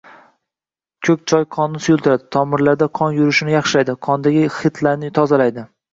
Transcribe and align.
Ko‘k 1.07 1.19
choy 1.31 1.43
qonni 1.57 1.81
suyultiradi, 1.87 2.25
tomirlarda 2.37 2.89
qon 3.01 3.19
yurishini 3.19 3.55
yaxshilaydi, 3.57 3.97
qondagi 4.09 4.47
xiltlarni 4.57 5.13
tozalaydi. 5.21 5.69